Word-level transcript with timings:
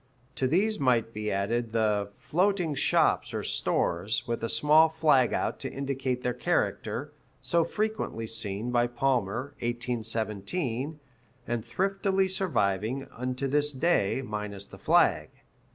To 0.37 0.47
these 0.47 0.79
might 0.79 1.13
be 1.13 1.31
added 1.31 1.73
the 1.73 2.09
"floating 2.17 2.73
shops 2.73 3.35
or 3.35 3.43
stores, 3.43 4.23
with 4.27 4.43
a 4.43 4.49
small 4.49 4.89
flag 4.89 5.31
out 5.31 5.59
to 5.59 5.71
indicate 5.71 6.23
their 6.23 6.33
character," 6.33 7.13
so 7.39 7.63
frequently 7.63 8.25
seen 8.25 8.71
by 8.71 8.87
Palmer 8.87 9.53
(1817), 9.59 10.99
and 11.47 11.63
thriftily 11.63 12.27
surviving 12.27 13.07
unto 13.11 13.47
this 13.47 13.71
day, 13.71 14.23
minus 14.25 14.65
the 14.65 14.79
flag. 14.79 15.29